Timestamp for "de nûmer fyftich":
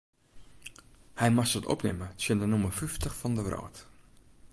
2.41-3.17